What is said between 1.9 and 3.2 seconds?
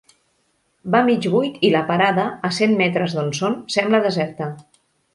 parada, a cent metres